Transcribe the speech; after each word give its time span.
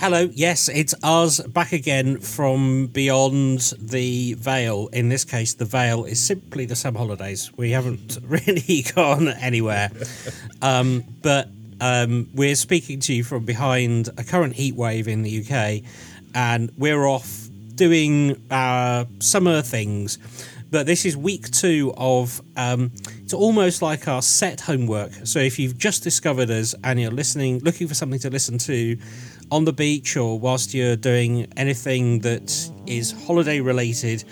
Hello, 0.00 0.30
yes, 0.32 0.68
it's 0.68 0.94
us 1.02 1.40
back 1.40 1.72
again 1.72 2.20
from 2.20 2.86
beyond 2.86 3.74
the 3.80 4.34
veil. 4.34 4.88
In 4.92 5.08
this 5.08 5.24
case, 5.24 5.54
the 5.54 5.64
veil 5.64 6.04
is 6.04 6.24
simply 6.24 6.66
the 6.66 6.76
summer 6.76 6.98
holidays. 6.98 7.50
We 7.56 7.72
haven't 7.72 8.16
really 8.22 8.84
gone 8.94 9.26
anywhere. 9.26 9.90
Um, 10.62 11.02
but 11.20 11.48
um, 11.80 12.28
we're 12.32 12.54
speaking 12.54 13.00
to 13.00 13.12
you 13.12 13.24
from 13.24 13.44
behind 13.44 14.08
a 14.16 14.22
current 14.22 14.54
heat 14.54 14.76
wave 14.76 15.08
in 15.08 15.22
the 15.22 15.44
UK, 15.44 15.82
and 16.32 16.70
we're 16.78 17.04
off 17.04 17.48
doing 17.74 18.40
our 18.52 19.04
summer 19.18 19.62
things. 19.62 20.18
But 20.70 20.86
this 20.86 21.06
is 21.06 21.16
week 21.16 21.50
two 21.50 21.92
of 21.96 22.40
um, 22.56 22.92
it's 23.24 23.34
almost 23.34 23.82
like 23.82 24.06
our 24.06 24.22
set 24.22 24.60
homework. 24.60 25.12
So 25.24 25.40
if 25.40 25.58
you've 25.58 25.76
just 25.76 26.04
discovered 26.04 26.50
us 26.50 26.74
and 26.84 27.00
you're 27.00 27.10
listening, 27.10 27.58
looking 27.60 27.88
for 27.88 27.94
something 27.94 28.20
to 28.20 28.30
listen 28.30 28.58
to 28.58 28.96
on 29.50 29.64
the 29.64 29.72
beach 29.72 30.16
or 30.16 30.38
whilst 30.38 30.74
you're 30.74 30.96
doing 30.96 31.46
anything 31.56 32.20
that 32.20 32.70
is 32.86 33.12
holiday 33.26 33.60
related, 33.60 34.24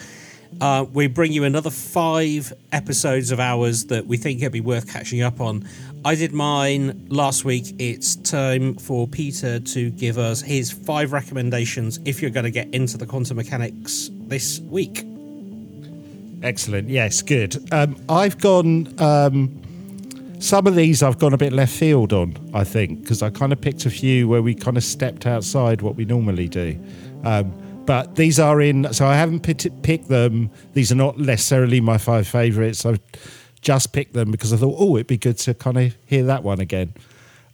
uh, 0.60 0.86
we 0.92 1.06
bring 1.06 1.32
you 1.32 1.44
another 1.44 1.70
five 1.70 2.52
episodes 2.72 3.30
of 3.30 3.40
ours 3.40 3.86
that 3.86 4.06
we 4.06 4.16
think 4.16 4.40
it'd 4.40 4.52
be 4.52 4.60
worth 4.60 4.90
catching 4.90 5.22
up 5.22 5.40
on. 5.40 5.68
I 6.04 6.14
did 6.14 6.32
mine 6.32 7.06
last 7.08 7.44
week. 7.44 7.74
It's 7.78 8.16
time 8.16 8.74
for 8.76 9.06
Peter 9.08 9.58
to 9.58 9.90
give 9.90 10.18
us 10.18 10.40
his 10.40 10.70
five 10.70 11.12
recommendations 11.12 11.98
if 12.04 12.22
you're 12.22 12.30
going 12.30 12.44
to 12.44 12.50
get 12.50 12.72
into 12.72 12.96
the 12.96 13.06
quantum 13.06 13.36
mechanics 13.36 14.10
this 14.12 14.60
week. 14.60 15.04
Excellent. 16.42 16.88
Yes, 16.88 17.22
good. 17.22 17.56
Um, 17.72 17.96
I've 18.08 18.38
gone. 18.38 18.94
Um, 18.98 19.62
some 20.38 20.66
of 20.66 20.74
these 20.74 21.02
I've 21.02 21.18
gone 21.18 21.32
a 21.32 21.38
bit 21.38 21.52
left 21.52 21.72
field 21.72 22.12
on, 22.12 22.36
I 22.54 22.64
think, 22.64 23.00
because 23.02 23.22
I 23.22 23.30
kind 23.30 23.52
of 23.52 23.60
picked 23.60 23.86
a 23.86 23.90
few 23.90 24.28
where 24.28 24.42
we 24.42 24.54
kind 24.54 24.76
of 24.76 24.84
stepped 24.84 25.26
outside 25.26 25.82
what 25.82 25.96
we 25.96 26.04
normally 26.04 26.48
do. 26.48 26.78
Um, 27.24 27.52
but 27.86 28.16
these 28.16 28.38
are 28.40 28.60
in, 28.60 28.92
so 28.92 29.06
I 29.06 29.16
haven't 29.16 29.40
picked, 29.40 29.82
picked 29.82 30.08
them. 30.08 30.50
These 30.74 30.92
are 30.92 30.96
not 30.96 31.18
necessarily 31.18 31.80
my 31.80 31.98
five 31.98 32.26
favourites. 32.26 32.84
I've 32.84 33.00
just 33.60 33.92
picked 33.92 34.12
them 34.12 34.30
because 34.30 34.52
I 34.52 34.56
thought, 34.56 34.76
oh, 34.78 34.96
it'd 34.96 35.06
be 35.06 35.16
good 35.16 35.38
to 35.38 35.54
kind 35.54 35.78
of 35.78 35.96
hear 36.06 36.24
that 36.24 36.42
one 36.42 36.60
again. 36.60 36.94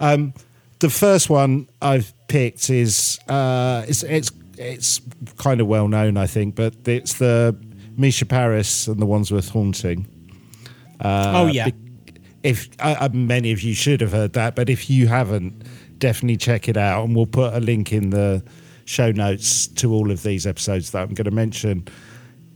Um, 0.00 0.34
the 0.80 0.90
first 0.90 1.30
one 1.30 1.68
I've 1.80 2.12
picked 2.28 2.68
is 2.70 3.20
uh, 3.28 3.84
it's 3.86 4.02
it's 4.02 4.32
it's 4.58 5.00
kind 5.38 5.60
of 5.60 5.68
well 5.68 5.86
known, 5.86 6.16
I 6.16 6.26
think, 6.26 6.56
but 6.56 6.74
it's 6.86 7.14
the 7.14 7.56
Mica 7.96 8.26
Paris 8.26 8.88
and 8.88 9.00
the 9.00 9.06
Wandsworth 9.06 9.50
Haunting. 9.50 10.06
Uh, 11.00 11.32
oh 11.36 11.46
yeah. 11.46 11.68
If 12.42 12.68
uh, 12.80 13.08
many 13.12 13.52
of 13.52 13.62
you 13.62 13.74
should 13.74 14.00
have 14.00 14.12
heard 14.12 14.32
that, 14.32 14.56
but 14.56 14.68
if 14.68 14.90
you 14.90 15.06
haven't, 15.06 15.64
definitely 15.98 16.36
check 16.36 16.68
it 16.68 16.76
out, 16.76 17.04
and 17.04 17.14
we'll 17.14 17.26
put 17.26 17.54
a 17.54 17.60
link 17.60 17.92
in 17.92 18.10
the 18.10 18.42
show 18.84 19.12
notes 19.12 19.68
to 19.68 19.92
all 19.92 20.10
of 20.10 20.22
these 20.22 20.46
episodes 20.46 20.90
that 20.90 21.02
I'm 21.02 21.14
going 21.14 21.26
to 21.26 21.30
mention. 21.30 21.86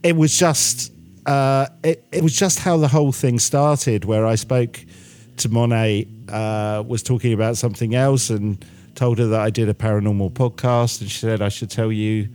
It 0.03 0.17
was 0.17 0.37
just 0.37 0.93
uh, 1.27 1.67
it, 1.83 2.07
it 2.13 2.23
was 2.23 2.37
just 2.37 2.59
how 2.59 2.77
the 2.77 2.89
whole 2.89 3.13
thing 3.13 3.39
started, 3.39 4.05
where 4.05 4.27
I 4.27 4.35
spoke 4.35 4.85
to 5.39 5.49
Monet, 5.49 6.09
uh, 6.29 6.83
was 6.87 7.03
talking 7.03 7.33
about 7.33 7.57
something 7.57 7.95
else, 7.95 8.31
and 8.31 8.65
told 8.95 9.19
her 9.19 9.27
that 9.27 9.41
I 9.41 9.51
did 9.51 9.69
a 9.69 9.75
paranormal 9.75 10.33
podcast, 10.33 11.01
and 11.01 11.11
she 11.11 11.19
said 11.19 11.43
I 11.43 11.49
should 11.49 11.71
tell 11.71 11.93
you 11.93 12.29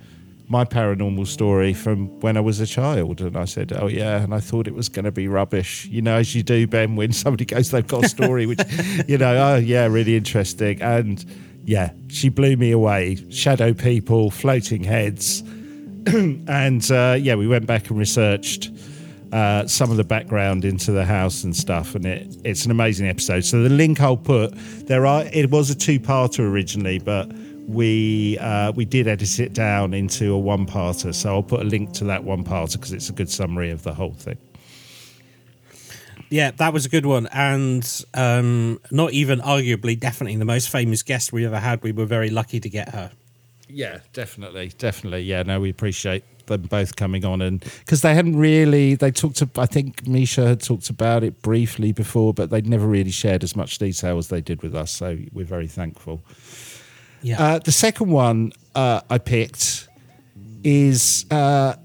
my 0.52 0.66
paranormal 0.66 1.26
story 1.26 1.74
from 1.74 2.08
when 2.20 2.36
I 2.36 2.42
was 2.42 2.60
a 2.60 2.68
child. 2.68 3.22
And 3.22 3.38
I 3.38 3.46
said, 3.46 3.72
Oh, 3.72 3.88
yeah. 3.88 4.22
And 4.22 4.34
I 4.34 4.42
thought 4.42 4.68
it 4.68 4.76
was 4.76 4.90
going 4.90 5.06
to 5.06 5.12
be 5.12 5.30
rubbish, 5.30 5.86
you 5.86 6.02
know, 6.02 6.18
as 6.18 6.36
you 6.36 6.44
do, 6.44 6.68
Ben, 6.68 6.98
when 6.98 7.14
somebody 7.14 7.46
goes, 7.46 7.72
they've 7.72 7.88
got 7.88 8.04
a 8.04 8.10
story, 8.10 8.46
which, 8.46 8.60
you 9.08 9.18
know, 9.18 9.54
oh, 9.54 9.56
yeah, 9.56 9.88
really 9.88 10.18
interesting. 10.18 10.82
And 10.82 11.24
yeah, 11.64 11.94
she 12.10 12.28
blew 12.28 12.58
me 12.58 12.72
away. 12.72 13.18
Shadow 13.30 13.74
people, 13.74 14.30
floating 14.30 14.84
heads. 14.84 15.42
and 16.08 16.92
uh, 16.92 17.16
yeah, 17.18 17.36
we 17.36 17.48
went 17.48 17.66
back 17.66 17.90
and 17.90 17.98
researched. 17.98 18.72
Uh, 19.32 19.66
some 19.66 19.90
of 19.90 19.96
the 19.96 20.04
background 20.04 20.66
into 20.66 20.92
the 20.92 21.06
house 21.06 21.46
and 21.46 21.56
stuff, 21.56 21.96
and 21.96 22.06
it, 22.06 22.36
it's 22.44 22.66
an 22.66 22.72
amazing 22.72 23.08
episode. 23.08 23.46
So 23.46 23.64
the 23.64 23.70
link 23.70 24.02
I'll 24.02 24.18
put 24.18 24.54
there 24.88 25.06
are. 25.06 25.24
It 25.32 25.50
was 25.50 25.70
a 25.70 25.76
two-parter 25.76 26.42
originally, 26.42 27.00
but 27.00 27.32
we 27.68 28.38
uh, 28.40 28.72
we 28.74 28.86
did 28.86 29.08
edit 29.08 29.40
it 29.40 29.54
down 29.54 29.94
into 29.94 30.34
a 30.34 30.40
one-parter. 30.40 31.14
So 31.14 31.30
I'll 31.36 31.44
put 31.44 31.62
a 31.62 31.66
link 31.66 31.94
to 31.94 32.06
that 32.06 32.24
one-parter 32.24 32.74
because 32.74 32.94
it's 32.94 33.10
a 33.10 33.14
good 33.14 33.30
summary 33.30 33.72
of 33.72 33.84
the 33.84 33.94
whole 33.94 34.14
thing. 34.14 34.38
Yeah, 36.30 36.52
that 36.52 36.72
was 36.72 36.86
a 36.86 36.90
good 36.90 37.06
one, 37.06 37.28
and 37.34 38.06
um, 38.14 38.80
not 38.90 39.12
even 39.12 39.42
arguably, 39.42 40.00
definitely 40.00 40.38
the 40.38 40.46
most 40.46 40.70
famous 40.70 41.04
guest 41.04 41.34
we 41.34 41.46
ever 41.46 41.60
had. 41.60 41.84
We 41.84 41.92
were 41.92 42.06
very 42.06 42.30
lucky 42.30 42.62
to 42.62 42.70
get 42.70 42.90
her. 42.90 43.12
Yeah, 43.68 44.00
definitely, 44.14 44.72
definitely. 44.78 45.24
Yeah, 45.24 45.44
no, 45.44 45.60
we 45.60 45.70
appreciate 45.70 46.24
them 46.46 46.62
both 46.64 46.96
coming 46.96 47.26
on, 47.26 47.42
and 47.42 47.60
because 47.60 48.02
they 48.02 48.16
hadn't 48.16 48.38
really, 48.38 48.96
they 48.96 49.12
talked 49.12 49.38
to. 49.38 49.50
I 49.58 49.66
think 49.66 50.08
Mica 50.08 50.48
had 50.48 50.62
talked 50.62 50.90
about 50.90 51.26
it 51.26 51.42
briefly 51.42 51.92
before, 51.92 52.34
but 52.34 52.50
they'd 52.50 52.66
never 52.66 52.88
really 52.88 53.12
shared 53.12 53.44
as 53.44 53.54
much 53.56 53.78
detail 53.78 54.18
as 54.18 54.30
they 54.30 54.40
did 54.40 54.64
with 54.64 54.74
us. 54.74 54.92
So 54.92 55.18
we're 55.34 55.46
very 55.46 55.68
thankful. 55.68 56.24
Yeah. 57.22 57.42
Uh, 57.42 57.60
the 57.60 57.72
second 57.72 58.10
one 58.10 58.54
uh, 58.76 59.02
I 59.10 59.18
picked 59.18 59.88
is 60.64 61.26
uh, 61.32 61.76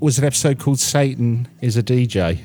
was 0.00 0.18
an 0.18 0.24
episode 0.24 0.58
called 0.58 0.78
"Satan 0.78 1.48
is 1.60 1.76
a 1.76 1.82
DJ." 1.82 2.40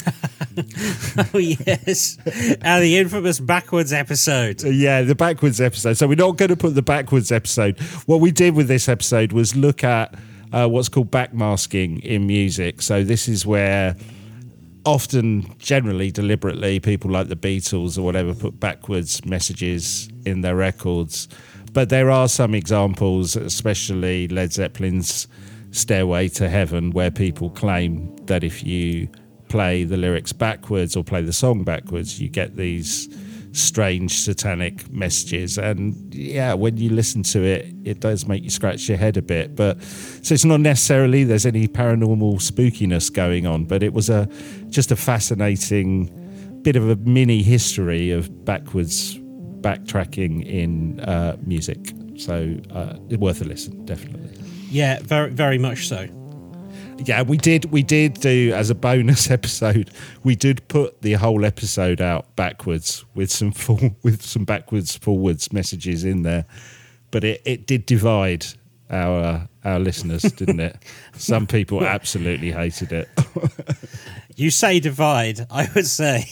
oh 1.34 1.38
yes, 1.38 2.18
and 2.62 2.82
the 2.82 2.96
infamous 2.96 3.38
backwards 3.38 3.92
episode. 3.92 4.62
Yeah, 4.62 5.02
the 5.02 5.14
backwards 5.14 5.60
episode. 5.60 5.94
So 5.94 6.06
we're 6.08 6.14
not 6.14 6.36
going 6.36 6.48
to 6.48 6.56
put 6.56 6.74
the 6.74 6.82
backwards 6.82 7.30
episode. 7.30 7.78
What 8.06 8.20
we 8.20 8.30
did 8.30 8.54
with 8.54 8.68
this 8.68 8.88
episode 8.88 9.32
was 9.32 9.54
look 9.54 9.84
at 9.84 10.14
uh, 10.52 10.68
what's 10.68 10.88
called 10.88 11.10
backmasking 11.10 12.00
in 12.00 12.26
music. 12.26 12.82
So 12.82 13.04
this 13.04 13.28
is 13.28 13.44
where 13.44 13.96
often, 14.84 15.54
generally, 15.58 16.10
deliberately, 16.10 16.80
people 16.80 17.10
like 17.10 17.28
the 17.28 17.36
Beatles 17.36 17.98
or 17.98 18.02
whatever 18.02 18.34
put 18.34 18.58
backwards 18.58 19.24
messages 19.24 20.08
in 20.24 20.40
their 20.40 20.56
records 20.56 21.28
but 21.72 21.88
there 21.88 22.10
are 22.10 22.28
some 22.28 22.54
examples, 22.54 23.36
especially 23.36 24.28
Led 24.28 24.52
Zeppelin's 24.52 25.28
Stairway 25.70 26.28
to 26.28 26.48
Heaven, 26.48 26.90
where 26.90 27.10
people 27.10 27.50
claim 27.50 28.14
that 28.26 28.42
if 28.42 28.64
you 28.64 29.08
play 29.48 29.84
the 29.84 29.96
lyrics 29.96 30.32
backwards 30.32 30.96
or 30.96 31.04
play 31.04 31.22
the 31.22 31.32
song 31.32 31.62
backwards, 31.62 32.20
you 32.20 32.28
get 32.28 32.56
these 32.56 33.08
strange 33.52 34.20
satanic 34.20 34.90
messages. 34.90 35.58
And 35.58 36.12
yeah, 36.14 36.54
when 36.54 36.76
you 36.76 36.90
listen 36.90 37.22
to 37.24 37.42
it, 37.42 37.72
it 37.84 38.00
does 38.00 38.26
make 38.26 38.42
you 38.42 38.50
scratch 38.50 38.88
your 38.88 38.98
head 38.98 39.16
a 39.16 39.22
bit. 39.22 39.54
But 39.54 39.80
so 39.82 40.34
it's 40.34 40.44
not 40.44 40.60
necessarily 40.60 41.24
there's 41.24 41.46
any 41.46 41.68
paranormal 41.68 42.36
spookiness 42.36 43.12
going 43.12 43.46
on, 43.46 43.64
but 43.64 43.82
it 43.82 43.92
was 43.92 44.10
a 44.10 44.28
just 44.70 44.90
a 44.90 44.96
fascinating 44.96 46.16
bit 46.62 46.76
of 46.76 46.88
a 46.90 46.96
mini 46.96 47.42
history 47.42 48.10
of 48.10 48.44
backwards 48.44 49.19
backtracking 49.60 50.46
in 50.46 51.00
uh, 51.00 51.36
music. 51.44 51.92
So 52.16 52.56
uh, 52.70 52.96
worth 53.16 53.40
a 53.40 53.44
listen, 53.44 53.84
definitely. 53.84 54.36
Yeah, 54.68 55.00
very 55.02 55.30
very 55.30 55.58
much 55.58 55.88
so. 55.88 56.08
Yeah, 57.04 57.22
we 57.22 57.38
did 57.38 57.66
we 57.66 57.82
did 57.82 58.14
do 58.14 58.52
as 58.54 58.68
a 58.70 58.74
bonus 58.74 59.30
episode. 59.38 59.90
We 60.22 60.36
did 60.36 60.66
put 60.68 61.00
the 61.02 61.14
whole 61.14 61.44
episode 61.44 62.00
out 62.00 62.34
backwards 62.36 63.04
with 63.14 63.30
some 63.30 63.52
full 63.64 63.96
with 64.02 64.22
some 64.22 64.44
backwards 64.44 64.96
forwards 64.96 65.52
messages 65.52 66.04
in 66.04 66.22
there, 66.22 66.44
but 67.10 67.24
it, 67.24 67.42
it 67.44 67.66
did 67.66 67.86
divide 67.86 68.46
our 68.90 69.48
our 69.64 69.78
listeners, 69.78 70.22
didn't 70.22 70.60
it? 70.60 70.76
Some 71.16 71.46
people 71.46 71.84
absolutely 71.84 72.50
hated 72.50 72.92
it. 72.92 73.08
You 74.36 74.50
say 74.50 74.80
divide, 74.80 75.46
I 75.50 75.68
would 75.74 75.86
say. 75.86 76.24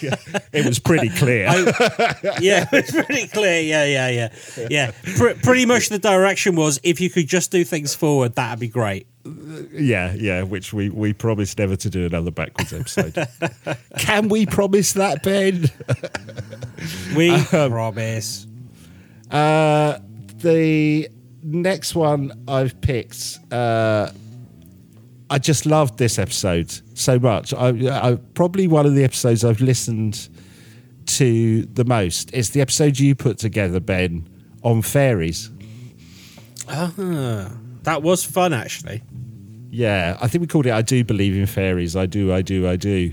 yeah, 0.00 0.14
it 0.54 0.64
was 0.64 0.78
pretty 0.78 1.10
clear. 1.10 1.46
I, 1.50 2.38
yeah, 2.40 2.66
it 2.72 2.72
was 2.72 3.04
pretty 3.04 3.28
clear. 3.28 3.60
Yeah, 3.60 3.84
yeah, 3.84 4.08
yeah. 4.08 4.66
Yeah. 4.70 4.92
Pr- 5.16 5.38
pretty 5.42 5.66
much 5.66 5.90
the 5.90 5.98
direction 5.98 6.56
was 6.56 6.80
if 6.82 6.98
you 6.98 7.10
could 7.10 7.26
just 7.26 7.50
do 7.50 7.62
things 7.62 7.94
forward, 7.94 8.36
that'd 8.36 8.58
be 8.58 8.68
great. 8.68 9.06
Yeah, 9.70 10.14
yeah, 10.14 10.44
which 10.44 10.72
we, 10.72 10.88
we 10.88 11.12
promised 11.12 11.58
never 11.58 11.76
to 11.76 11.90
do 11.90 12.06
another 12.06 12.30
backwards 12.30 12.72
episode. 12.72 13.28
Can 13.98 14.30
we 14.30 14.46
promise 14.46 14.94
that, 14.94 15.22
Ben? 15.22 15.66
we 17.14 17.30
um, 17.30 17.70
promise. 17.70 18.46
Uh, 19.30 19.98
the 20.38 21.08
next 21.46 21.94
one 21.94 22.44
I've 22.48 22.80
picked. 22.80 23.38
Uh, 23.50 24.10
I 25.28 25.38
just 25.38 25.66
loved 25.66 25.98
this 25.98 26.18
episode 26.18 26.70
so 26.96 27.18
much. 27.18 27.52
I, 27.52 27.68
I, 27.68 28.14
probably 28.34 28.66
one 28.68 28.86
of 28.86 28.94
the 28.94 29.04
episodes 29.04 29.44
I've 29.44 29.60
listened 29.60 30.28
to 31.06 31.62
the 31.66 31.84
most. 31.84 32.32
It's 32.32 32.50
the 32.50 32.60
episode 32.60 32.98
you 32.98 33.14
put 33.14 33.38
together, 33.38 33.80
Ben, 33.80 34.28
on 34.62 34.82
fairies. 34.82 35.50
Ah, 36.68 36.92
that 37.82 38.02
was 38.02 38.24
fun, 38.24 38.52
actually. 38.52 39.02
Yeah, 39.70 40.16
I 40.20 40.28
think 40.28 40.42
we 40.42 40.46
called 40.46 40.66
it 40.66 40.72
"I 40.72 40.82
Do 40.82 41.04
Believe 41.04 41.36
in 41.36 41.46
Fairies." 41.46 41.96
I 41.96 42.06
do, 42.06 42.32
I 42.32 42.42
do, 42.42 42.68
I 42.68 42.76
do. 42.76 43.12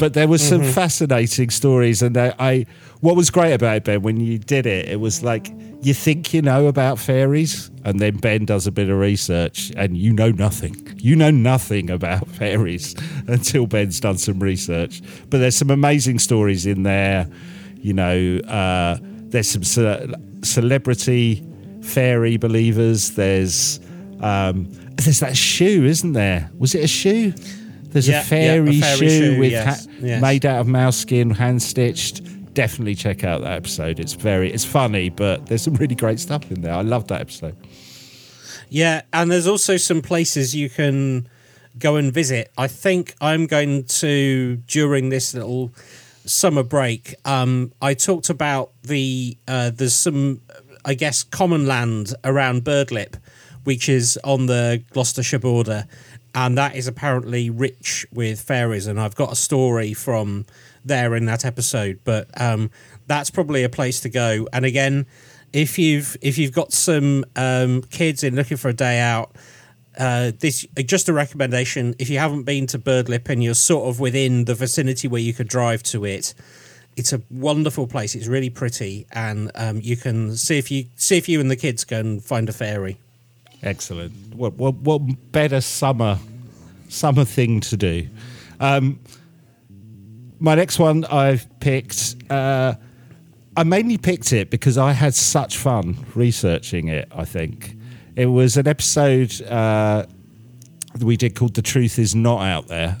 But 0.00 0.14
there 0.14 0.26
was 0.26 0.42
some 0.42 0.64
fascinating 0.64 1.50
stories, 1.50 2.00
and 2.00 2.16
I, 2.16 2.34
I 2.38 2.66
what 3.00 3.16
was 3.16 3.28
great 3.28 3.52
about 3.52 3.76
it, 3.76 3.84
Ben, 3.84 4.02
when 4.02 4.18
you 4.18 4.38
did 4.38 4.64
it, 4.64 4.88
it 4.88 4.98
was 4.98 5.22
like 5.22 5.52
you 5.82 5.92
think 5.92 6.32
you 6.32 6.40
know 6.40 6.68
about 6.68 6.98
fairies, 6.98 7.70
and 7.84 8.00
then 8.00 8.16
Ben 8.16 8.46
does 8.46 8.66
a 8.66 8.72
bit 8.72 8.88
of 8.88 8.98
research, 8.98 9.70
and 9.76 9.98
you 9.98 10.14
know 10.14 10.30
nothing. 10.30 10.74
You 10.96 11.16
know 11.16 11.30
nothing 11.30 11.90
about 11.90 12.26
fairies 12.40 12.96
until 13.28 13.66
Ben's 13.66 14.00
done 14.00 14.16
some 14.16 14.40
research. 14.40 15.02
But 15.28 15.38
there's 15.38 15.56
some 15.56 15.70
amazing 15.70 16.18
stories 16.18 16.64
in 16.64 16.82
there. 16.82 17.28
You 17.76 17.92
know, 17.92 18.38
uh, 18.48 18.96
there's 19.02 19.50
some 19.50 19.64
ce- 19.64 20.14
celebrity 20.42 21.46
fairy 21.82 22.38
believers. 22.38 23.10
There's 23.10 23.80
um, 24.20 24.72
there's 24.96 25.20
that 25.20 25.36
shoe, 25.36 25.84
isn't 25.84 26.14
there? 26.14 26.50
Was 26.58 26.74
it 26.74 26.84
a 26.84 26.88
shoe? 26.88 27.34
There's 27.90 28.08
Yeah, 28.08 28.20
a 28.20 28.24
fairy, 28.24 28.70
yeah, 28.72 28.78
a 28.78 28.96
fairy 28.96 29.08
shoe, 29.08 29.34
shoe, 29.34 29.38
with 29.40 29.50
yes, 29.52 29.86
ha- 29.86 29.92
yes. 30.00 30.22
made 30.22 30.46
out 30.46 30.60
of 30.60 30.66
mouse 30.66 30.96
skin, 30.96 31.30
hand 31.30 31.62
stitched. 31.62 32.22
Definitely 32.54 32.94
check 32.96 33.22
out 33.24 33.42
that 33.42 33.52
episode. 33.52 34.00
It's 34.00 34.14
very, 34.14 34.52
it's 34.52 34.64
funny, 34.64 35.08
but 35.08 35.46
there's 35.46 35.62
some 35.62 35.74
really 35.74 35.94
great 35.94 36.18
stuff 36.20 36.50
in 36.50 36.60
there. 36.62 36.74
I 36.74 36.82
love 36.82 37.08
that 37.08 37.20
episode. 37.20 37.56
Yeah, 38.68 39.02
and 39.12 39.30
there's 39.30 39.46
also 39.46 39.76
some 39.76 40.02
places 40.02 40.54
you 40.54 40.70
can 40.70 41.28
go 41.78 41.96
and 41.96 42.12
visit. 42.12 42.50
I 42.56 42.66
think 42.68 43.14
I'm 43.20 43.46
going 43.46 43.84
to 43.84 44.56
during 44.66 45.08
this 45.08 45.34
little 45.34 45.72
summer 46.24 46.62
break. 46.62 47.14
Um, 47.24 47.72
I 47.82 47.94
talked 47.94 48.30
about 48.30 48.72
the 48.82 49.36
uh, 49.48 49.70
there's 49.70 49.94
some 49.94 50.42
I 50.84 50.94
guess 50.94 51.22
common 51.22 51.66
land 51.66 52.14
around 52.24 52.62
Birdlip, 52.64 53.16
which 53.64 53.88
is 53.88 54.18
on 54.24 54.46
the 54.46 54.82
Gloucestershire 54.90 55.38
border, 55.40 55.86
and 56.34 56.56
that 56.58 56.76
is 56.76 56.86
apparently 56.86 57.50
rich 57.50 58.06
with 58.12 58.40
fairies. 58.40 58.86
And 58.86 59.00
I've 59.00 59.14
got 59.14 59.32
a 59.32 59.36
story 59.36 59.94
from 59.94 60.46
there 60.84 61.14
in 61.14 61.26
that 61.26 61.44
episode, 61.44 62.00
but 62.04 62.28
um, 62.40 62.70
that's 63.06 63.30
probably 63.30 63.64
a 63.64 63.68
place 63.68 64.00
to 64.00 64.08
go. 64.08 64.48
And 64.52 64.64
again, 64.64 65.06
if 65.52 65.78
you've 65.78 66.16
if 66.20 66.38
you've 66.38 66.52
got 66.52 66.72
some 66.72 67.24
um, 67.36 67.82
kids 67.82 68.22
in 68.22 68.36
looking 68.36 68.56
for 68.56 68.68
a 68.68 68.72
day 68.72 69.00
out, 69.00 69.34
uh, 69.98 70.32
this 70.38 70.66
just 70.86 71.08
a 71.08 71.12
recommendation. 71.12 71.94
If 71.98 72.08
you 72.08 72.18
haven't 72.18 72.44
been 72.44 72.66
to 72.68 72.78
Birdlip 72.78 73.28
and 73.28 73.42
you're 73.42 73.54
sort 73.54 73.88
of 73.88 74.00
within 74.00 74.44
the 74.44 74.54
vicinity 74.54 75.08
where 75.08 75.20
you 75.20 75.34
could 75.34 75.48
drive 75.48 75.82
to 75.84 76.04
it, 76.04 76.34
it's 76.96 77.12
a 77.12 77.20
wonderful 77.30 77.86
place. 77.86 78.14
It's 78.14 78.28
really 78.28 78.50
pretty, 78.50 79.06
and 79.10 79.50
um, 79.56 79.80
you 79.82 79.96
can 79.96 80.36
see 80.36 80.58
if 80.58 80.70
you 80.70 80.86
see 80.96 81.16
if 81.16 81.28
you 81.28 81.40
and 81.40 81.50
the 81.50 81.56
kids 81.56 81.84
can 81.84 82.20
find 82.20 82.48
a 82.48 82.52
fairy. 82.52 82.98
Excellent. 83.62 84.34
What, 84.34 84.54
what, 84.54 84.74
what 84.76 85.32
better 85.32 85.60
summer 85.60 86.18
summer 86.88 87.24
thing 87.24 87.60
to 87.60 87.76
do? 87.76 88.08
Um, 88.58 89.00
my 90.38 90.54
next 90.54 90.78
one 90.78 91.04
I've 91.04 91.46
picked. 91.60 92.16
Uh, 92.30 92.74
I 93.56 93.64
mainly 93.64 93.98
picked 93.98 94.32
it 94.32 94.50
because 94.50 94.78
I 94.78 94.92
had 94.92 95.14
such 95.14 95.56
fun 95.56 96.06
researching 96.14 96.88
it. 96.88 97.08
I 97.14 97.24
think 97.24 97.76
it 98.16 98.26
was 98.26 98.56
an 98.56 98.66
episode 98.66 99.40
uh, 99.42 100.06
that 100.94 101.04
we 101.04 101.16
did 101.16 101.34
called 101.34 101.54
"The 101.54 101.62
Truth 101.62 101.98
Is 101.98 102.14
Not 102.14 102.40
Out 102.40 102.68
There," 102.68 102.96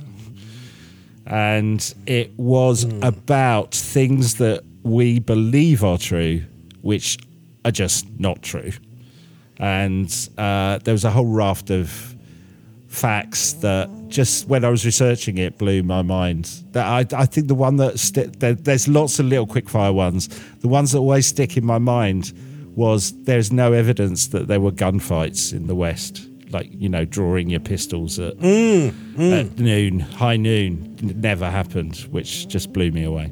and 1.26 1.94
it 2.06 2.38
was 2.38 2.84
about 3.02 3.74
things 3.74 4.34
that 4.36 4.62
we 4.82 5.20
believe 5.20 5.82
are 5.82 5.98
true, 5.98 6.44
which 6.82 7.18
are 7.64 7.70
just 7.70 8.06
not 8.18 8.42
true 8.42 8.72
and 9.60 10.28
uh, 10.38 10.78
there 10.78 10.94
was 10.94 11.04
a 11.04 11.10
whole 11.10 11.26
raft 11.26 11.70
of 11.70 12.16
facts 12.88 13.52
that 13.52 13.88
just 14.08 14.48
when 14.48 14.64
I 14.64 14.70
was 14.70 14.84
researching 14.84 15.38
it 15.38 15.58
blew 15.58 15.82
my 15.82 16.00
mind. 16.02 16.50
That 16.72 16.86
I, 16.86 17.06
I 17.16 17.26
think 17.26 17.46
the 17.46 17.54
one 17.54 17.76
that 17.76 18.00
sti- 18.00 18.30
there, 18.38 18.54
there's 18.54 18.88
lots 18.88 19.18
of 19.18 19.26
little 19.26 19.46
quickfire 19.46 19.94
ones. 19.94 20.28
The 20.60 20.68
ones 20.68 20.92
that 20.92 20.98
always 20.98 21.26
stick 21.26 21.56
in 21.58 21.64
my 21.64 21.78
mind 21.78 22.32
was 22.74 23.12
there's 23.24 23.52
no 23.52 23.74
evidence 23.74 24.28
that 24.28 24.48
there 24.48 24.60
were 24.60 24.72
gunfights 24.72 25.52
in 25.52 25.66
the 25.66 25.74
West, 25.74 26.26
like 26.50 26.68
you 26.72 26.88
know 26.88 27.04
drawing 27.04 27.50
your 27.50 27.60
pistols 27.60 28.18
at, 28.18 28.32
at 28.38 29.58
noon, 29.58 30.00
high 30.00 30.38
noon. 30.38 30.96
Never 31.02 31.50
happened, 31.50 31.98
which 32.10 32.48
just 32.48 32.72
blew 32.72 32.90
me 32.92 33.04
away. 33.04 33.30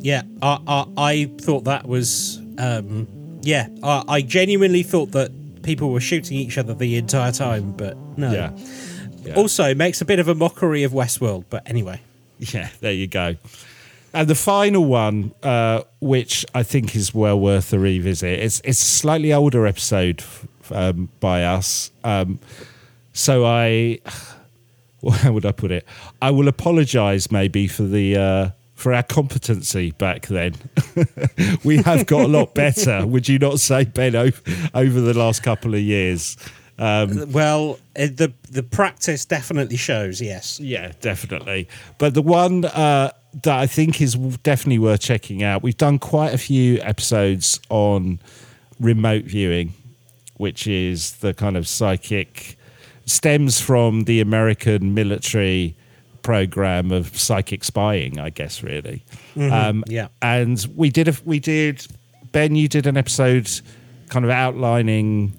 Yeah, 0.00 0.22
I 0.40 0.58
I, 0.66 0.86
I 0.96 1.24
thought 1.42 1.64
that 1.64 1.86
was 1.86 2.40
um, 2.58 3.06
yeah. 3.44 3.68
I, 3.82 4.04
I 4.08 4.22
genuinely 4.22 4.82
thought 4.82 5.12
that 5.12 5.62
people 5.62 5.90
were 5.90 6.00
shooting 6.00 6.36
each 6.36 6.58
other 6.58 6.74
the 6.74 6.96
entire 6.96 7.32
time, 7.32 7.72
but 7.72 7.96
no. 8.16 8.32
Yeah. 8.32 8.50
Yeah. 9.24 9.34
Also, 9.36 9.74
makes 9.74 10.00
a 10.00 10.04
bit 10.04 10.18
of 10.18 10.28
a 10.28 10.34
mockery 10.34 10.82
of 10.82 10.92
Westworld, 10.92 11.44
but 11.48 11.68
anyway. 11.68 12.00
Yeah, 12.38 12.68
there 12.80 12.92
you 12.92 13.06
go. 13.06 13.36
And 14.12 14.28
the 14.28 14.34
final 14.34 14.84
one, 14.84 15.32
uh, 15.42 15.82
which 16.00 16.44
I 16.54 16.62
think 16.62 16.94
is 16.94 17.14
well 17.14 17.40
worth 17.40 17.72
a 17.72 17.78
revisit, 17.78 18.38
it's 18.38 18.60
it's 18.64 18.80
a 18.80 18.84
slightly 18.84 19.32
older 19.32 19.66
episode 19.66 20.22
um, 20.70 21.08
by 21.20 21.44
us. 21.44 21.90
Um, 22.04 22.38
so 23.12 23.44
I, 23.44 24.00
how 25.10 25.32
would 25.32 25.46
I 25.46 25.52
put 25.52 25.72
it? 25.72 25.86
I 26.20 26.30
will 26.30 26.48
apologise 26.48 27.32
maybe 27.32 27.66
for 27.66 27.82
the 27.82 28.16
uh, 28.16 28.50
for 28.74 28.92
our 28.92 29.02
competency 29.02 29.92
back 29.92 30.26
then. 30.26 30.54
we 31.64 31.78
have 31.78 32.06
got 32.06 32.24
a 32.24 32.28
lot 32.28 32.54
better, 32.54 33.06
would 33.06 33.28
you 33.28 33.38
not 33.38 33.60
say, 33.60 33.84
Ben? 33.84 34.14
Over, 34.14 34.40
over 34.74 35.00
the 35.00 35.14
last 35.14 35.42
couple 35.42 35.74
of 35.74 35.80
years. 35.80 36.36
Um, 36.78 37.30
Well, 37.30 37.78
uh, 37.96 38.06
the 38.06 38.32
the 38.50 38.62
practice 38.62 39.24
definitely 39.24 39.76
shows. 39.76 40.20
Yes. 40.20 40.58
Yeah, 40.58 40.92
definitely. 41.00 41.68
But 41.98 42.14
the 42.14 42.22
one 42.22 42.64
uh, 42.64 43.12
that 43.42 43.58
I 43.58 43.66
think 43.66 44.00
is 44.00 44.14
definitely 44.42 44.80
worth 44.80 45.00
checking 45.00 45.42
out, 45.42 45.62
we've 45.62 45.76
done 45.76 45.98
quite 45.98 46.34
a 46.34 46.38
few 46.38 46.80
episodes 46.80 47.60
on 47.68 48.18
remote 48.80 49.24
viewing, 49.24 49.72
which 50.36 50.66
is 50.66 51.12
the 51.18 51.32
kind 51.32 51.56
of 51.56 51.68
psychic, 51.68 52.58
stems 53.06 53.60
from 53.60 54.04
the 54.04 54.20
American 54.20 54.94
military 54.94 55.76
program 56.24 56.90
of 56.90 57.16
psychic 57.16 57.62
spying, 57.62 58.18
I 58.18 58.30
guess, 58.30 58.64
really. 58.64 59.04
Um, 59.38 59.84
yeah. 59.86 60.08
And 60.20 60.66
we 60.74 60.90
did, 60.90 61.06
a, 61.06 61.14
we 61.24 61.38
did, 61.38 61.86
Ben, 62.32 62.56
you 62.56 62.66
did 62.66 62.88
an 62.88 62.96
episode 62.96 63.48
kind 64.08 64.24
of 64.24 64.32
outlining 64.32 65.32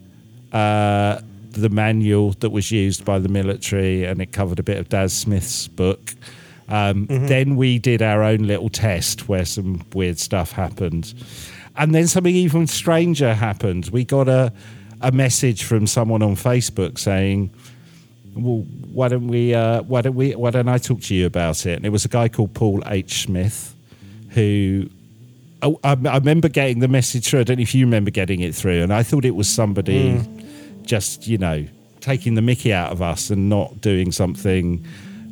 uh, 0.53 1.19
the 1.51 1.67
manual 1.69 2.31
that 2.39 2.51
was 2.51 2.71
used 2.71 3.03
by 3.03 3.19
the 3.19 3.27
military, 3.27 4.05
and 4.05 4.21
it 4.21 4.31
covered 4.31 4.59
a 4.59 4.63
bit 4.63 4.77
of 4.77 4.87
Daz 4.87 5.11
Smith's 5.11 5.67
book. 5.67 6.13
Um, 6.69 7.07
Then 7.07 7.57
we 7.57 7.79
did 7.79 8.01
our 8.01 8.23
own 8.23 8.47
little 8.47 8.69
test 8.69 9.27
where 9.27 9.45
some 9.45 9.85
weird 9.93 10.17
stuff 10.17 10.51
happened, 10.51 11.13
and 11.75 11.93
then 11.93 12.07
something 12.07 12.35
even 12.35 12.67
stranger 12.67 13.33
happened. 13.33 13.89
We 13.91 14.05
got 14.05 14.27
a 14.29 14.51
a 15.01 15.11
message 15.11 15.63
from 15.63 15.85
someone 15.87 16.23
on 16.23 16.35
Facebook 16.35 16.97
saying, 16.97 17.51
"Well, 18.35 18.65
why 18.91 19.07
don't 19.07 19.27
we? 19.27 19.53
Uh, 19.53 19.81
why 19.83 20.01
don't 20.01 20.15
we? 20.15 20.35
Why 20.35 20.51
don't 20.51 20.67
I 20.67 20.77
talk 20.77 21.01
to 21.01 21.15
you 21.15 21.25
about 21.25 21.65
it?" 21.65 21.77
And 21.77 21.85
it 21.85 21.89
was 21.89 22.05
a 22.05 22.09
guy 22.09 22.27
called 22.29 22.53
Paul 22.53 22.83
H. 22.85 23.23
Smith, 23.23 23.75
who 24.29 24.89
I, 25.61 25.67
I 25.83 25.91
I 25.91 26.17
remember 26.17 26.49
getting 26.49 26.79
the 26.79 26.87
message 26.87 27.27
through. 27.27 27.41
I 27.41 27.43
don't 27.43 27.57
know 27.57 27.63
if 27.63 27.73
you 27.73 27.85
remember 27.85 28.11
getting 28.11 28.41
it 28.41 28.53
through, 28.55 28.83
and 28.83 28.93
I 28.93 29.03
thought 29.03 29.25
it 29.25 29.35
was 29.35 29.49
somebody 29.49 30.21
just, 30.83 31.27
you 31.27 31.37
know, 31.37 31.65
taking 32.01 32.35
the 32.35 32.41
mickey 32.41 32.71
out 32.71 32.91
of 32.91 33.01
us 33.01 33.29
and 33.29 33.49
not 33.49 33.81
doing 33.81 34.11
something 34.11 34.85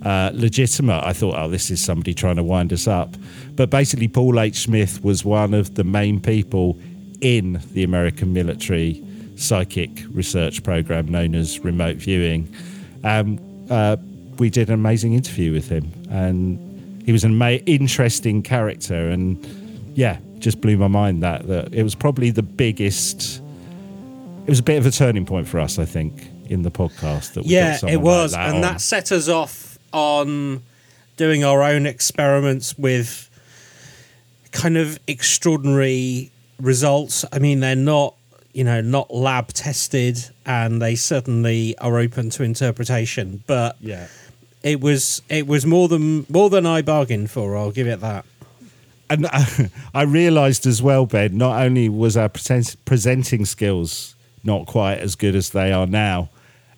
uh, 0.04 0.32
legitimate. 0.34 1.04
I 1.06 1.14
thought, 1.14 1.36
oh, 1.38 1.50
this 1.50 1.70
is 1.70 1.84
somebody 1.84 2.14
trying 2.14 2.38
to 2.38 2.44
wind 2.44 2.74
us 2.74 2.88
up. 2.88 3.16
But 3.56 3.70
basically, 3.70 4.08
Paul 4.08 4.40
H. 4.40 4.58
Smith 4.58 5.04
was 5.04 5.24
one 5.24 5.54
of 5.54 5.76
the 5.76 5.84
main 5.84 6.20
people 6.20 6.78
in 7.22 7.62
the 7.72 7.84
American 7.84 8.34
military 8.34 9.04
psychic 9.36 9.90
research 10.12 10.64
program 10.64 11.08
known 11.08 11.36
as 11.36 11.60
remote 11.60 11.98
viewing. 11.98 12.54
Um, 13.04 13.40
uh, 13.70 13.98
we 14.38 14.50
did 14.50 14.70
an 14.70 14.76
amazing 14.76 15.14
interview 15.14 15.52
with 15.54 15.70
him, 15.70 15.92
and 16.10 17.04
he 17.06 17.12
was 17.12 17.24
an 17.24 17.32
ama- 17.34 17.62
interesting 17.66 18.42
character. 18.42 19.10
And 19.10 19.38
yeah, 19.96 20.18
just 20.40 20.62
blew 20.62 20.78
my 20.78 20.88
mind 20.88 21.24
that, 21.24 21.48
that 21.48 21.74
it 21.74 21.84
was 21.84 21.96
probably 21.96 22.32
the 22.32 22.44
biggest. 22.44 23.42
It 24.46 24.50
was 24.50 24.60
a 24.60 24.64
bit 24.64 24.78
of 24.78 24.86
a 24.86 24.92
turning 24.92 25.26
point 25.26 25.48
for 25.48 25.60
us, 25.60 25.80
I 25.80 25.86
think, 25.86 26.28
in 26.50 26.64
the 26.64 26.72
podcast. 26.72 27.34
That 27.34 27.44
we 27.46 27.52
Yeah, 27.52 27.78
it 27.78 27.84
like 27.84 28.00
was, 28.02 28.32
that 28.34 28.48
and 28.48 28.56
on. 28.58 28.62
that 28.62 28.82
set 28.82 29.12
us 29.12 29.30
off 29.30 29.78
on 29.94 30.64
doing 31.16 31.44
our 31.44 31.62
own 31.64 31.86
experiments 31.86 32.78
with 32.78 33.30
kind 34.52 34.78
of 34.78 35.00
extraordinary 35.08 36.32
results. 36.60 37.24
I 37.32 37.40
mean, 37.40 37.60
they're 37.60 37.76
not, 37.76 38.16
you 38.54 38.64
know, 38.64 38.82
not 38.82 39.14
lab 39.14 39.48
tested, 39.50 40.30
and 40.46 40.82
they 40.82 40.96
certainly 40.96 41.78
are 41.80 41.98
open 41.98 42.30
to 42.32 42.44
interpretation. 42.44 43.44
But 43.48 43.78
yeah. 43.82 44.08
it 44.62 44.80
was 44.80 45.22
it 45.30 45.48
was 45.48 45.66
more 45.66 45.88
than 45.88 46.26
more 46.30 46.50
than 46.50 46.66
I 46.66 46.82
bargained 46.82 47.32
for. 47.32 47.58
I'll 47.58 47.72
give 47.72 47.88
it 47.88 48.00
that. 48.02 48.26
and 49.10 49.28
I, 49.32 49.70
I 49.94 50.04
realised 50.04 50.66
as 50.66 50.82
well, 50.82 51.06
Ben. 51.06 51.38
Not 51.38 51.62
only 51.62 51.90
was 51.90 52.16
our 52.16 52.30
present, 52.30 52.76
presenting 52.86 53.46
skills 53.46 54.16
not 54.44 54.66
quite 54.68 55.00
as 55.00 55.16
good 55.16 55.36
as 55.36 55.52
they 55.52 55.72
are 55.72 55.88
now, 55.88 56.30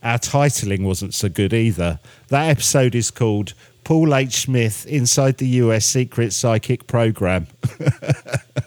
our 0.03 0.19
titling 0.19 0.83
wasn't 0.83 1.13
so 1.13 1.27
good 1.27 1.53
either. 1.53 1.99
That 2.27 2.49
episode 2.49 2.93
is 2.95 3.09
called 3.11 3.53
Paul 3.83 4.13
H. 4.13 4.43
Smith 4.43 4.85
Inside 4.85 5.37
the 5.37 5.47
US 5.47 5.85
Secret 5.85 6.31
Psychic 6.31 6.85
Program. 6.87 7.47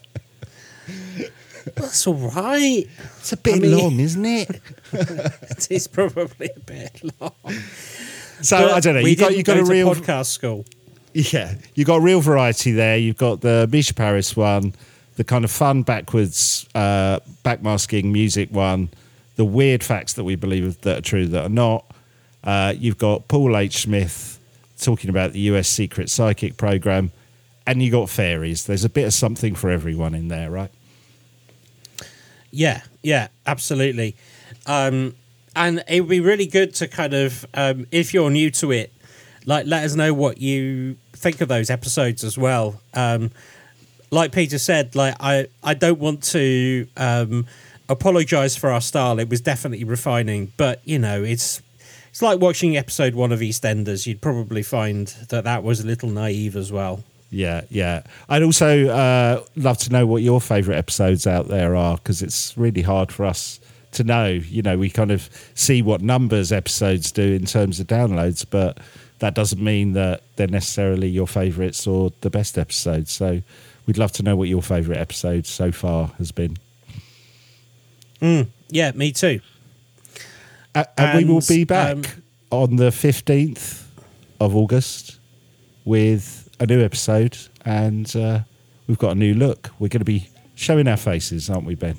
That's 1.81 2.07
all 2.07 2.15
right. 2.15 2.87
It's 3.19 3.33
a 3.33 3.37
bit 3.37 3.57
I 3.57 3.59
mean- 3.61 3.79
long, 3.79 4.01
isn't 4.01 4.25
it? 4.25 4.61
It 4.93 5.71
is 5.71 5.87
probably 5.87 6.51
a 6.57 6.61
bit 6.61 7.03
long. 7.21 7.33
So 8.41 8.59
But 8.59 8.73
I 8.73 8.81
don't 8.81 8.95
know. 8.95 9.01
You 9.01 9.17
got 9.17 9.37
you 9.37 9.43
got 9.43 9.57
go 9.57 9.63
a 9.63 9.65
real 9.65 9.95
podcast 9.95 10.27
school. 10.27 10.65
Yeah, 11.13 11.55
you 11.75 11.85
got 11.85 12.01
real 12.03 12.21
variety 12.21 12.73
there. 12.73 12.97
You've 12.97 13.17
got 13.17 13.41
the 13.41 13.69
Mica 13.71 13.93
Paris 13.95 14.37
one, 14.37 14.75
the 15.17 15.25
kind 15.25 15.45
of 15.45 15.51
fun 15.51 15.83
backwards 15.83 16.67
uh, 16.75 17.19
backmasking 17.45 18.05
music 18.05 18.51
one, 18.53 18.91
the 19.37 19.45
weird 19.45 19.83
facts 19.83 20.13
that 20.15 20.25
we 20.25 20.37
believe 20.37 20.81
that 20.83 20.99
are 20.99 21.03
true 21.03 21.27
that 21.27 21.45
are 21.47 21.49
not. 21.49 21.85
Uh, 22.45 22.73
you've 22.79 22.99
got 22.99 23.27
Paul 23.29 23.57
H. 23.57 23.79
Smith 23.83 24.39
talking 24.81 25.11
about 25.11 25.33
the 25.33 25.41
US 25.41 25.69
secret 25.69 26.09
psychic 26.09 26.57
program, 26.57 27.11
and 27.67 27.83
you 27.83 27.91
got 27.91 28.09
fairies. 28.09 28.67
There's 28.67 28.85
a 28.85 28.89
bit 28.89 29.07
of 29.07 29.13
something 29.13 29.55
for 29.57 29.71
everyone 29.71 30.15
in 30.15 30.29
there, 30.29 30.51
right? 30.51 30.71
Yeah, 32.51 32.83
yeah, 33.03 33.29
absolutely. 33.47 34.17
Um, 34.67 35.15
and 35.55 35.83
it 35.89 36.01
would 36.01 36.11
be 36.11 36.21
really 36.21 36.47
good 36.47 36.75
to 36.77 36.89
kind 36.89 37.15
of, 37.15 37.47
um, 37.55 37.87
if 37.91 38.15
you're 38.15 38.31
new 38.31 38.51
to 38.53 38.71
it, 38.73 38.93
like 39.47 39.67
let 39.67 39.85
us 39.85 39.95
know 39.95 40.13
what 40.15 40.39
you 40.39 40.97
think 41.13 41.41
of 41.41 41.49
those 41.49 41.71
episodes 41.71 42.23
as 42.23 42.39
well. 42.39 42.81
Um, 42.95 43.31
like 44.11 44.33
Peter 44.33 44.59
said, 44.59 44.95
like 44.95 45.17
I, 45.21 45.49
I 45.63 45.75
don't 45.75 45.99
want 45.99 46.23
to 46.25 46.87
um, 46.97 47.47
apologize 47.89 48.57
for 48.57 48.71
our 48.71 48.81
style. 48.81 49.19
It 49.19 49.29
was 49.29 49.41
definitely 49.41 49.85
refining, 49.85 50.53
but 50.57 50.81
you 50.85 50.99
know, 50.99 51.23
it's 51.23 51.63
it's 52.11 52.23
like 52.23 52.41
watching 52.41 52.77
episode 52.77 53.15
one 53.15 53.33
of 53.33 53.41
EastEnders. 53.41 54.07
You'd 54.07 54.21
probably 54.21 54.63
find 54.63 55.09
that 55.29 55.45
that 55.45 55.63
was 55.63 55.81
a 55.81 55.87
little 55.87 56.09
naive 56.09 56.57
as 56.57 56.73
well. 56.73 57.05
Yeah, 57.31 57.63
yeah. 57.69 58.03
I'd 58.29 58.43
also 58.43 58.89
uh, 58.89 59.45
love 59.57 59.79
to 59.79 59.91
know 59.91 60.07
what 60.07 60.23
your 60.23 60.41
favourite 60.41 60.79
episodes 60.79 61.27
out 61.27 61.49
there 61.49 61.77
are 61.77 61.97
because 61.97 62.23
it's 62.23 62.57
really 62.57 62.83
hard 62.83 63.13
for 63.13 63.27
us 63.27 63.61
to 63.93 64.05
know. 64.05 64.27
You 64.27 64.63
know, 64.63 64.79
we 64.79 64.89
kind 64.91 65.11
of 65.11 65.29
see 65.55 65.83
what 65.83 66.01
numbers 66.01 66.53
episodes 66.53 67.13
do 67.13 67.35
in 67.35 67.45
terms 67.45 67.81
of 67.81 67.87
downloads, 67.87 68.47
but 68.49 68.79
that 69.19 69.35
doesn't 69.35 69.63
mean 69.63 69.93
that 69.93 70.23
they're 70.37 70.47
necessarily 70.47 71.09
your 71.09 71.27
favourites 71.27 71.87
or 71.87 72.13
the 72.21 72.31
best 72.31 72.57
episodes. 72.57 73.13
So 73.13 73.43
we'd 73.87 73.99
love 73.99 74.13
to 74.13 74.23
know 74.23 74.37
what 74.37 74.49
your 74.49 74.63
favourite 74.63 74.99
episode 74.99 75.47
so 75.47 75.71
far 75.71 76.09
has 76.19 76.33
been. 76.33 76.57
Yeah, 78.71 78.93
me 78.93 79.13
too. 79.13 79.41
Uh, 80.75 80.85
and, 80.97 81.19
we 81.19 81.25
will 81.33 81.43
be 81.47 81.65
back 81.65 81.97
um, 81.97 82.05
on 82.51 82.77
the 82.77 82.91
15th 82.91 83.85
of 84.41 84.55
August 84.55 85.19
with 85.85 86.38
a 86.61 86.67
new 86.67 86.83
episode, 86.83 87.37
and 87.65 88.15
uh, 88.17 88.41
we've 88.87 88.99
got 88.99 89.13
a 89.13 89.15
new 89.15 89.35
look. 89.35 89.71
We're 89.79 89.89
going 89.89 90.01
to 90.01 90.05
be 90.05 90.29
showing 90.55 90.89
our 90.89 90.97
faces, 90.97 91.49
aren't 91.51 91.65
we, 91.65 91.75
Ben? 91.75 91.97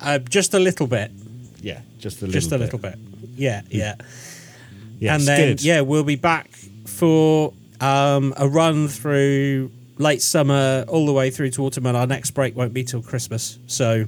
Uh, 0.00 0.18
just 0.18 0.54
a 0.54 0.58
little 0.58 0.86
bit. 0.86 1.10
Yeah, 1.60 1.80
just 1.98 2.22
a 2.22 2.26
little 2.26 2.32
just 2.40 2.48
a 2.52 2.58
bit. 2.58 2.60
little 2.60 2.78
bit. 2.78 2.98
Yeah, 3.36 3.62
yeah. 3.70 3.94
Yes, 4.98 5.18
and 5.20 5.28
then 5.28 5.48
good. 5.48 5.62
yeah, 5.62 5.80
we'll 5.80 6.04
be 6.04 6.16
back 6.16 6.50
for 6.86 7.52
um, 7.80 8.34
a 8.36 8.46
run 8.48 8.88
through 8.88 9.70
late 9.98 10.22
summer 10.22 10.84
all 10.88 11.06
the 11.06 11.12
way 11.12 11.30
through 11.30 11.50
to 11.50 11.64
autumn, 11.64 11.86
and 11.86 11.96
our 11.96 12.06
next 12.06 12.32
break 12.32 12.56
won't 12.56 12.74
be 12.74 12.84
till 12.84 13.02
Christmas. 13.02 13.58
So 13.66 14.06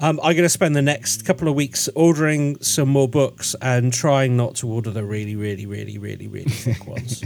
um, 0.00 0.18
I'm 0.22 0.32
going 0.34 0.44
to 0.44 0.48
spend 0.48 0.74
the 0.74 0.82
next 0.82 1.26
couple 1.26 1.46
of 1.48 1.54
weeks 1.54 1.88
ordering 1.94 2.60
some 2.62 2.88
more 2.88 3.08
books 3.08 3.54
and 3.60 3.92
trying 3.92 4.36
not 4.36 4.54
to 4.56 4.68
order 4.68 4.90
the 4.90 5.04
really, 5.04 5.36
really, 5.36 5.66
really, 5.66 5.98
really, 5.98 6.26
really 6.26 6.50
thick 6.50 6.86
ones. 6.86 7.22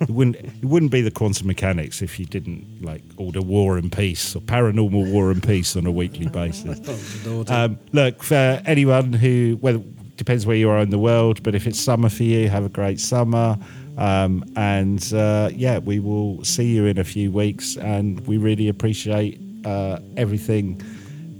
It 0.00 0.10
wouldn't 0.10 0.36
it 0.36 0.64
wouldn't 0.64 0.90
be 0.90 1.00
the 1.00 1.12
quantum 1.12 1.46
mechanics 1.46 2.02
if 2.02 2.18
you 2.18 2.26
didn't 2.26 2.82
like 2.82 3.02
order 3.16 3.40
War 3.40 3.78
and 3.78 3.90
Peace 3.90 4.34
or 4.34 4.40
Paranormal 4.40 5.12
War 5.12 5.30
and 5.30 5.42
Peace 5.42 5.76
on 5.76 5.86
a 5.86 5.92
weekly 5.92 6.28
basis. 6.28 6.80
Um, 7.48 7.78
look, 7.92 8.22
for 8.22 8.60
anyone 8.66 9.12
who, 9.12 9.58
well, 9.60 9.82
depends 10.16 10.46
where 10.46 10.56
you 10.56 10.70
are 10.70 10.78
in 10.78 10.90
the 10.90 10.98
world, 10.98 11.42
but 11.42 11.54
if 11.54 11.66
it's 11.66 11.78
summer 11.78 12.08
for 12.08 12.22
you, 12.22 12.48
have 12.48 12.64
a 12.64 12.68
great 12.68 13.00
summer. 13.00 13.56
Um, 13.98 14.44
and 14.56 15.12
uh, 15.12 15.50
yeah, 15.52 15.78
we 15.78 16.00
will 16.00 16.42
see 16.44 16.66
you 16.66 16.86
in 16.86 16.98
a 16.98 17.04
few 17.04 17.30
weeks. 17.30 17.76
And 17.76 18.26
we 18.26 18.36
really 18.36 18.68
appreciate 18.68 19.40
uh, 19.64 19.98
everything 20.16 20.80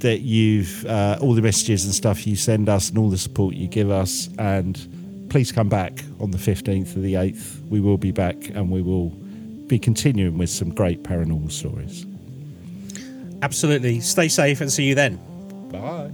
that 0.00 0.20
you've, 0.20 0.84
uh, 0.86 1.18
all 1.20 1.34
the 1.34 1.42
messages 1.42 1.84
and 1.84 1.94
stuff 1.94 2.26
you 2.26 2.36
send 2.36 2.68
us 2.68 2.88
and 2.88 2.98
all 2.98 3.10
the 3.10 3.18
support 3.18 3.54
you 3.54 3.66
give 3.66 3.90
us. 3.90 4.28
And 4.38 5.26
please 5.30 5.52
come 5.52 5.68
back 5.68 6.04
on 6.20 6.30
the 6.30 6.38
15th 6.38 6.96
of 6.96 7.02
the 7.02 7.14
8th. 7.14 7.66
We 7.68 7.80
will 7.80 7.98
be 7.98 8.10
back 8.10 8.36
and 8.50 8.70
we 8.70 8.82
will 8.82 9.10
be 9.66 9.78
continuing 9.78 10.38
with 10.38 10.50
some 10.50 10.70
great 10.70 11.02
paranormal 11.02 11.50
stories. 11.50 12.06
Absolutely. 13.42 14.00
Stay 14.00 14.28
safe 14.28 14.60
and 14.60 14.72
see 14.72 14.84
you 14.84 14.94
then. 14.94 15.20
Bye. 15.70 16.12